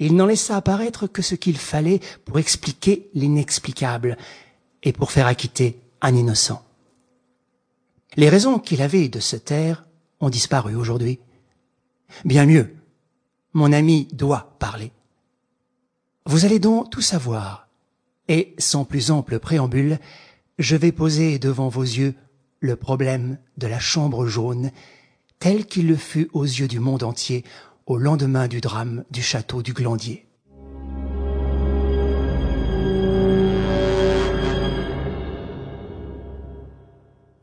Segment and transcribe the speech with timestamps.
[0.00, 4.16] il n'en laissa apparaître que ce qu'il fallait pour expliquer l'inexplicable
[4.82, 6.64] et pour faire acquitter un innocent.
[8.16, 9.84] Les raisons qu'il avait de se taire
[10.18, 11.20] ont disparu aujourd'hui.
[12.24, 12.74] Bien mieux,
[13.52, 14.90] mon ami doit parler.
[16.24, 17.68] Vous allez donc tout savoir,
[18.26, 19.98] et sans plus ample préambule,
[20.58, 22.14] je vais poser devant vos yeux
[22.60, 24.70] le problème de la chambre jaune,
[25.38, 27.44] tel qu'il le fut aux yeux du monde entier
[27.90, 30.24] au lendemain du drame du château du Glandier.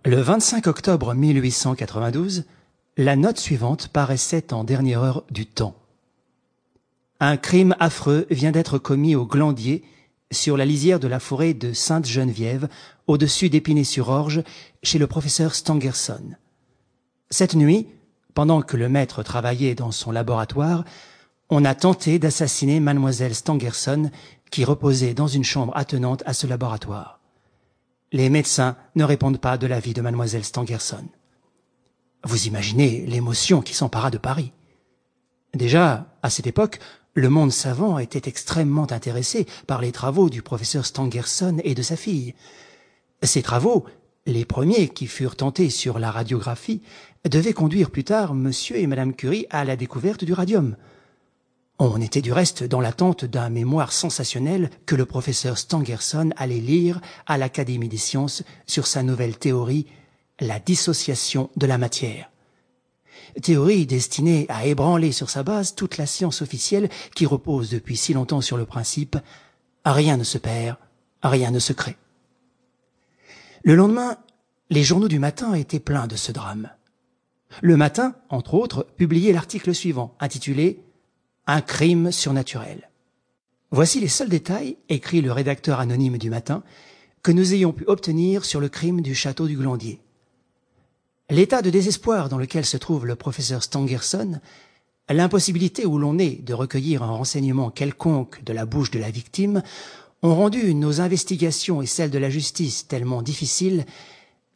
[0.06, 2.46] Le 25 octobre 1892,
[2.96, 5.76] la note suivante paraissait en dernière heure du temps.
[7.20, 9.84] Un crime affreux vient d'être commis au Glandier,
[10.32, 12.70] sur la lisière de la forêt de Sainte-Geneviève,
[13.08, 14.44] au-dessus d'Épinay-sur-Orge,
[14.82, 16.36] chez le professeur Stangerson.
[17.30, 17.88] Cette nuit,
[18.38, 20.84] pendant que le maître travaillait dans son laboratoire,
[21.50, 24.12] on a tenté d'assassiner mademoiselle Stangerson,
[24.52, 27.20] qui reposait dans une chambre attenante à ce laboratoire.
[28.12, 31.08] Les médecins ne répondent pas de la vie de mademoiselle Stangerson.
[32.26, 34.54] Vous imaginez l'émotion qui s'empara de Paris.
[35.56, 36.78] Déjà, à cette époque,
[37.16, 41.96] le monde savant était extrêmement intéressé par les travaux du professeur Stangerson et de sa
[41.96, 42.36] fille.
[43.24, 43.86] Ces travaux,
[44.28, 46.82] les premiers qui furent tentés sur la radiographie,
[47.26, 50.76] devaient conduire plus tard monsieur et madame Curie à la découverte du radium.
[51.80, 57.00] On était du reste dans l'attente d'un mémoire sensationnel que le professeur Stangerson allait lire
[57.26, 59.88] à l'Académie des sciences sur sa nouvelle théorie,
[60.42, 62.30] la dissociation de la matière.
[63.42, 68.14] Théorie destinée à ébranler sur sa base toute la science officielle qui repose depuis si
[68.14, 69.18] longtemps sur le principe
[69.86, 70.76] rien ne se perd,
[71.24, 71.96] rien ne se crée.
[73.64, 74.18] Le lendemain,
[74.70, 76.70] les journaux du matin étaient pleins de ce drame.
[77.62, 80.82] Le matin, entre autres, publiait l'article suivant, intitulé
[81.48, 82.90] un crime surnaturel.
[83.72, 86.64] Voici les seuls détails, écrit le rédacteur anonyme du matin,
[87.24, 90.00] que nous ayons pu obtenir sur le crime du château du Glandier.
[91.30, 94.40] L'état de désespoir dans lequel se trouve le professeur Stangerson,
[95.10, 99.62] l'impossibilité où l'on est de recueillir un renseignement quelconque de la bouche de la victime,
[100.24, 103.86] ont rendu nos investigations et celles de la justice tellement difficiles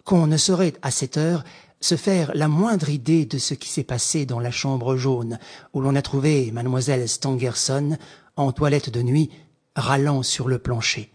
[0.03, 1.43] qu'on ne saurait à cette heure
[1.79, 5.39] se faire la moindre idée de ce qui s'est passé dans la chambre jaune,
[5.73, 7.97] où l'on a trouvé mademoiselle Stangerson
[8.35, 9.29] en toilette de nuit,
[9.75, 11.11] râlant sur le plancher.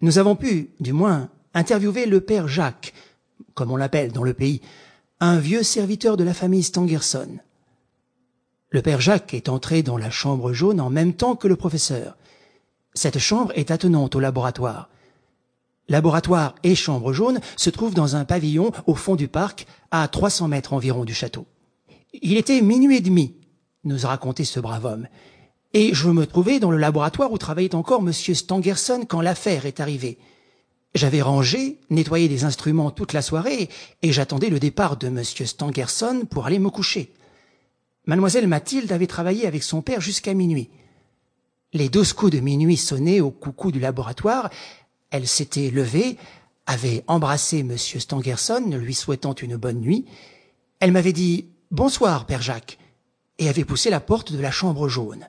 [0.00, 2.94] Nous avons pu, du moins, interviewer le père Jacques,
[3.54, 4.62] comme on l'appelle dans le pays,
[5.20, 7.38] un vieux serviteur de la famille Stangerson.
[8.70, 12.16] Le père Jacques est entré dans la chambre jaune en même temps que le professeur.
[12.94, 14.88] Cette chambre est attenante au laboratoire
[15.88, 20.48] laboratoire et chambre jaune se trouvent dans un pavillon au fond du parc, à 300
[20.48, 21.46] mètres environ du château.
[22.14, 23.36] Il était minuit et demi,
[23.84, 25.08] nous a raconté ce brave homme,
[25.74, 28.12] et je me trouvais dans le laboratoire où travaillait encore M.
[28.12, 30.18] Stangerson quand l'affaire est arrivée.
[30.94, 33.68] J'avais rangé, nettoyé des instruments toute la soirée,
[34.02, 35.22] et j'attendais le départ de M.
[35.24, 37.12] Stangerson pour aller me coucher.
[38.06, 40.68] Mademoiselle Mathilde avait travaillé avec son père jusqu'à minuit.
[41.74, 44.50] Les douze coups de minuit sonnaient au coucou du laboratoire,
[45.10, 46.18] elle s'était levée,
[46.66, 47.78] avait embrassé M.
[47.78, 50.04] Stangerson, lui souhaitant une bonne nuit.
[50.80, 52.78] Elle m'avait dit Bonsoir, Père Jacques,
[53.38, 55.28] et avait poussé la porte de la chambre jaune.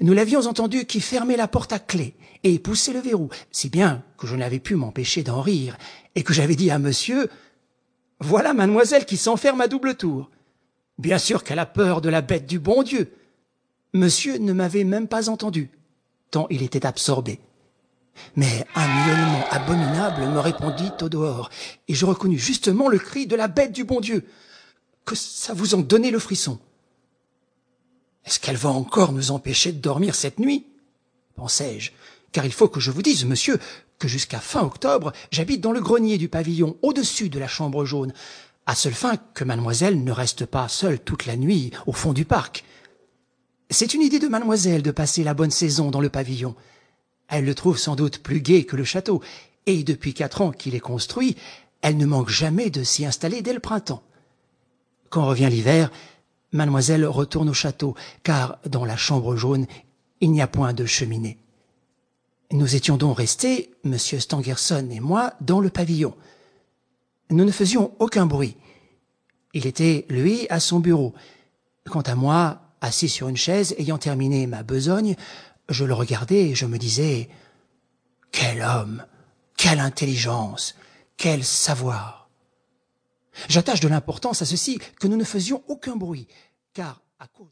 [0.00, 2.14] Nous l'avions entendu qui fermait la porte à clé
[2.44, 5.76] et poussait le verrou, si bien que je n'avais pu m'empêcher d'en rire,
[6.14, 7.28] et que j'avais dit à monsieur
[8.20, 10.30] Voilà mademoiselle qui s'enferme à double tour.
[10.98, 13.12] Bien sûr qu'elle a peur de la bête du bon Dieu.
[13.94, 15.70] Monsieur ne m'avait même pas entendu,
[16.32, 17.40] tant il était absorbé.
[18.34, 21.48] Mais un miaulement abominable me répondit au dehors,
[21.88, 24.26] et je reconnus justement le cri de la bête du bon Dieu.
[25.04, 26.58] Que ça vous en donnait le frisson?
[28.24, 30.66] Est-ce qu'elle va encore nous empêcher de dormir cette nuit?
[31.36, 31.90] pensai-je,
[32.32, 33.58] car il faut que je vous dise, monsieur,
[33.98, 38.12] que jusqu'à fin octobre, j'habite dans le grenier du pavillon, au-dessus de la chambre jaune,
[38.66, 42.24] à seule fin que mademoiselle ne reste pas seule toute la nuit au fond du
[42.24, 42.64] parc.
[43.74, 46.54] C'est une idée de mademoiselle de passer la bonne saison dans le pavillon.
[47.26, 49.20] Elle le trouve sans doute plus gai que le château,
[49.66, 51.34] et depuis quatre ans qu'il est construit,
[51.82, 54.04] elle ne manque jamais de s'y installer dès le printemps.
[55.10, 55.90] Quand revient l'hiver,
[56.52, 59.66] mademoiselle retourne au château, car dans la chambre jaune,
[60.20, 61.36] il n'y a point de cheminée.
[62.52, 63.98] Nous étions donc restés, M.
[63.98, 66.14] Stangerson et moi, dans le pavillon.
[67.30, 68.56] Nous ne faisions aucun bruit.
[69.52, 71.12] Il était, lui, à son bureau.
[71.90, 75.16] Quant à moi, assis sur une chaise, ayant terminé ma besogne,
[75.68, 77.28] je le regardais et je me disais
[78.30, 79.04] Quel homme,
[79.56, 80.74] quelle intelligence,
[81.16, 82.28] quel savoir.
[83.48, 86.28] J'attache de l'importance à ceci que nous ne faisions aucun bruit,
[86.72, 87.42] car à cause